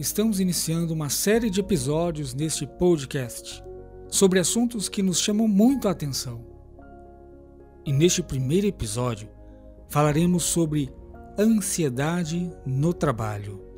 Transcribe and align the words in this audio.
Estamos 0.00 0.40
iniciando 0.40 0.94
uma 0.94 1.10
série 1.10 1.50
de 1.50 1.60
episódios 1.60 2.34
neste 2.34 2.66
podcast 2.66 3.62
sobre 4.10 4.38
assuntos 4.38 4.88
que 4.88 5.02
nos 5.02 5.20
chamam 5.20 5.46
muito 5.46 5.88
a 5.88 5.92
atenção. 5.92 6.44
E 7.86 7.92
neste 7.92 8.22
primeiro 8.22 8.66
episódio 8.66 9.28
falaremos 9.88 10.44
sobre 10.44 10.92
ansiedade 11.38 12.52
no 12.66 12.92
trabalho. 12.92 13.70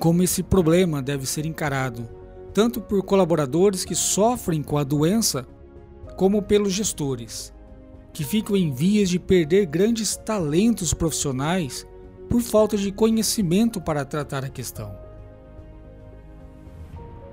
como 0.00 0.22
esse 0.22 0.42
problema 0.42 1.02
deve 1.02 1.26
ser 1.26 1.44
encarado, 1.44 2.08
tanto 2.52 2.80
por 2.80 3.02
colaboradores 3.02 3.84
que 3.84 3.94
sofrem 3.94 4.62
com 4.62 4.76
a 4.76 4.84
doença, 4.84 5.46
como 6.16 6.42
pelos 6.42 6.72
gestores, 6.72 7.52
que 8.12 8.24
ficam 8.24 8.56
em 8.56 8.72
vias 8.72 9.08
de 9.08 9.18
perder 9.18 9.66
grandes 9.66 10.16
talentos 10.16 10.92
profissionais 10.92 11.86
por 12.28 12.40
falta 12.40 12.76
de 12.76 12.92
conhecimento 12.92 13.80
para 13.80 14.04
tratar 14.04 14.44
a 14.44 14.48
questão. 14.48 14.94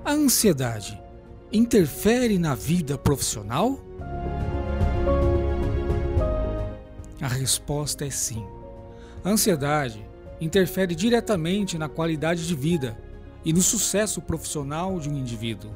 A 0.04 0.12
ansiedade 0.12 1.00
interfere 1.52 2.38
na 2.38 2.54
vida 2.54 2.96
profissional? 2.96 3.78
A 7.20 7.28
resposta 7.28 8.06
é 8.06 8.10
sim. 8.10 8.44
A 9.24 9.30
ansiedade 9.30 10.06
interfere 10.40 10.94
diretamente 10.94 11.76
na 11.76 11.88
qualidade 11.88 12.46
de 12.46 12.54
vida 12.54 12.96
e 13.44 13.52
no 13.52 13.62
sucesso 13.62 14.20
profissional 14.20 14.98
de 14.98 15.08
um 15.08 15.16
indivíduo. 15.16 15.70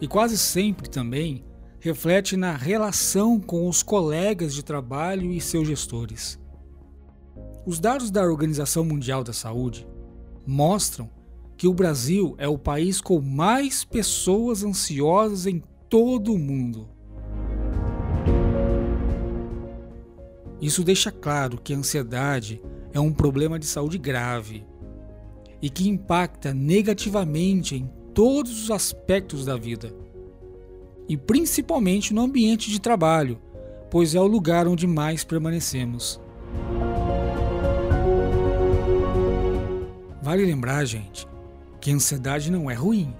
E 0.00 0.08
quase 0.08 0.36
sempre 0.36 0.88
também 0.88 1.44
reflete 1.78 2.36
na 2.36 2.56
relação 2.56 3.40
com 3.40 3.68
os 3.68 3.82
colegas 3.82 4.54
de 4.54 4.62
trabalho 4.62 5.32
e 5.32 5.40
seus 5.40 5.66
gestores. 5.66 6.38
Os 7.66 7.78
dados 7.78 8.10
da 8.10 8.22
Organização 8.22 8.84
Mundial 8.84 9.22
da 9.22 9.32
Saúde 9.32 9.86
mostram 10.46 11.10
que 11.56 11.68
o 11.68 11.74
Brasil 11.74 12.34
é 12.38 12.48
o 12.48 12.58
país 12.58 13.00
com 13.00 13.20
mais 13.20 13.84
pessoas 13.84 14.64
ansiosas 14.64 15.46
em 15.46 15.62
todo 15.88 16.32
o 16.32 16.38
mundo. 16.38 16.88
Isso 20.60 20.84
deixa 20.84 21.10
claro 21.10 21.60
que 21.60 21.74
a 21.74 21.76
ansiedade 21.76 22.62
é 22.92 23.00
um 23.00 23.12
problema 23.12 23.58
de 23.58 23.66
saúde 23.66 23.98
grave 23.98 24.64
e 25.62 25.70
que 25.70 25.88
impacta 25.88 26.52
negativamente 26.52 27.76
em 27.76 27.88
todos 28.12 28.64
os 28.64 28.70
aspectos 28.70 29.46
da 29.46 29.56
vida, 29.56 29.94
e 31.08 31.16
principalmente 31.16 32.12
no 32.12 32.20
ambiente 32.20 32.68
de 32.70 32.80
trabalho, 32.80 33.40
pois 33.90 34.14
é 34.14 34.20
o 34.20 34.26
lugar 34.26 34.66
onde 34.66 34.86
mais 34.86 35.22
permanecemos. 35.22 36.20
Vale 40.20 40.44
lembrar, 40.44 40.84
gente, 40.84 41.26
que 41.80 41.90
a 41.90 41.94
ansiedade 41.94 42.50
não 42.50 42.70
é 42.70 42.74
ruim. 42.74 43.14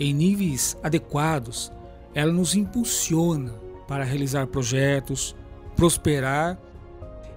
Em 0.00 0.12
níveis 0.12 0.76
adequados, 0.82 1.70
ela 2.14 2.32
nos 2.32 2.54
impulsiona 2.54 3.52
para 3.86 4.04
realizar 4.04 4.46
projetos, 4.46 5.36
prosperar 5.76 6.58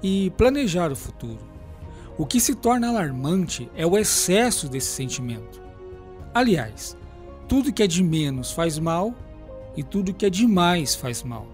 e 0.01 0.31
planejar 0.31 0.91
o 0.91 0.95
futuro. 0.95 1.56
O 2.17 2.25
que 2.25 2.39
se 2.39 2.55
torna 2.55 2.89
alarmante 2.89 3.69
é 3.75 3.85
o 3.85 3.95
excesso 3.95 4.67
desse 4.67 4.88
sentimento. 4.88 5.61
Aliás, 6.33 6.97
tudo 7.47 7.72
que 7.72 7.83
é 7.83 7.88
de 7.88 8.03
menos 8.03 8.51
faz 8.51 8.79
mal 8.79 9.13
e 9.75 9.83
tudo 9.83 10.13
que 10.13 10.25
é 10.25 10.29
de 10.29 10.47
mais 10.47 10.95
faz 10.95 11.22
mal. 11.22 11.47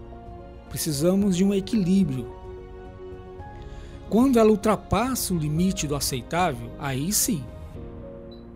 Precisamos 0.70 1.36
de 1.36 1.44
um 1.44 1.52
equilíbrio. 1.52 2.34
Quando 4.08 4.38
ela 4.38 4.50
ultrapassa 4.50 5.34
o 5.34 5.38
limite 5.38 5.86
do 5.86 5.94
aceitável, 5.94 6.70
aí 6.78 7.12
sim, 7.12 7.44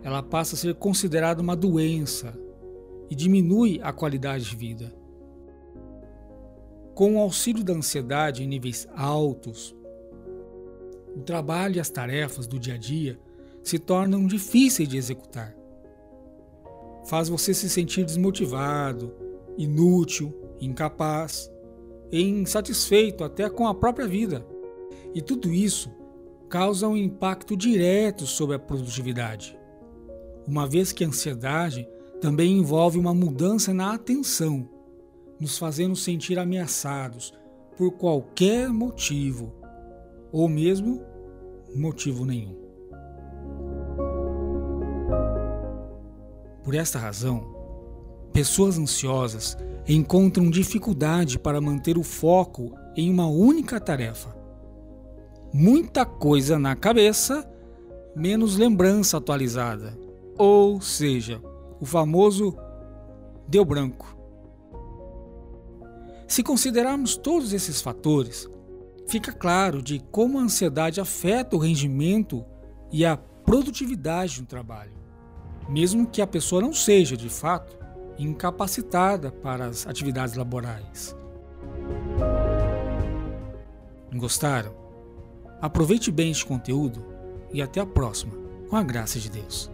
ela 0.01 0.23
passa 0.23 0.55
a 0.55 0.57
ser 0.57 0.73
considerada 0.75 1.41
uma 1.41 1.55
doença 1.55 2.33
e 3.09 3.15
diminui 3.15 3.79
a 3.83 3.93
qualidade 3.93 4.45
de 4.45 4.55
vida. 4.55 4.95
Com 6.95 7.15
o 7.15 7.19
auxílio 7.19 7.63
da 7.63 7.73
ansiedade 7.73 8.43
em 8.43 8.47
níveis 8.47 8.87
altos, 8.95 9.75
o 11.19 11.23
trabalho 11.23 11.75
e 11.75 11.79
as 11.79 11.89
tarefas 11.89 12.47
do 12.47 12.59
dia 12.59 12.75
a 12.75 12.77
dia 12.77 13.19
se 13.63 13.77
tornam 13.77 14.25
difíceis 14.25 14.87
de 14.87 14.97
executar. 14.97 15.55
Faz 17.05 17.29
você 17.29 17.53
se 17.53 17.69
sentir 17.69 18.05
desmotivado, 18.05 19.13
inútil, 19.57 20.33
incapaz, 20.59 21.51
insatisfeito 22.11 23.23
até 23.23 23.49
com 23.49 23.67
a 23.67 23.75
própria 23.75 24.07
vida. 24.07 24.45
E 25.13 25.21
tudo 25.21 25.51
isso 25.51 25.91
causa 26.49 26.87
um 26.87 26.97
impacto 26.97 27.55
direto 27.55 28.25
sobre 28.25 28.55
a 28.55 28.59
produtividade, 28.59 29.57
uma 30.47 30.65
vez 30.65 30.91
que 30.91 31.03
a 31.03 31.07
ansiedade 31.07 31.87
também 32.19 32.57
envolve 32.57 32.97
uma 32.97 33.13
mudança 33.13 33.73
na 33.73 33.93
atenção, 33.93 34.67
nos 35.39 35.57
fazendo 35.57 35.95
sentir 35.95 36.39
ameaçados 36.39 37.33
por 37.77 37.91
qualquer 37.91 38.69
motivo, 38.69 39.53
ou 40.31 40.49
mesmo 40.49 41.01
motivo 41.75 42.25
nenhum. 42.25 42.55
Por 46.63 46.75
esta 46.75 46.99
razão, 46.99 47.43
pessoas 48.31 48.77
ansiosas 48.77 49.57
encontram 49.87 50.49
dificuldade 50.49 51.39
para 51.39 51.59
manter 51.59 51.97
o 51.97 52.03
foco 52.03 52.73
em 52.95 53.09
uma 53.09 53.27
única 53.27 53.79
tarefa. 53.79 54.35
Muita 55.51 56.05
coisa 56.05 56.59
na 56.59 56.75
cabeça, 56.75 57.49
menos 58.15 58.55
lembrança 58.55 59.17
atualizada. 59.17 59.97
Ou 60.37 60.79
seja, 60.79 61.41
o 61.81 61.85
famoso 61.85 62.55
deu 63.47 63.65
branco. 63.65 64.15
Se 66.27 66.43
considerarmos 66.43 67.17
todos 67.17 67.51
esses 67.51 67.81
fatores, 67.81 68.47
fica 69.09 69.33
claro 69.33 69.81
de 69.81 69.99
como 70.11 70.37
a 70.37 70.43
ansiedade 70.43 71.01
afeta 71.01 71.55
o 71.55 71.59
rendimento 71.59 72.45
e 72.91 73.03
a 73.03 73.17
produtividade 73.17 74.39
no 74.39 74.45
trabalho, 74.45 74.93
mesmo 75.67 76.07
que 76.07 76.21
a 76.21 76.27
pessoa 76.27 76.61
não 76.61 76.71
seja, 76.71 77.17
de 77.17 77.27
fato, 77.27 77.77
incapacitada 78.19 79.31
para 79.31 79.65
as 79.65 79.87
atividades 79.87 80.35
laborais. 80.35 81.15
Gostaram? 84.13 84.75
Aproveite 85.59 86.11
bem 86.11 86.29
este 86.29 86.45
conteúdo 86.45 87.03
e 87.51 87.61
até 87.61 87.81
a 87.81 87.85
próxima, 87.85 88.33
com 88.69 88.75
a 88.75 88.83
graça 88.83 89.19
de 89.19 89.29
Deus. 89.29 89.71